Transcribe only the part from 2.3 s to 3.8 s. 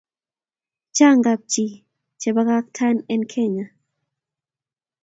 pakaktakee en Kenya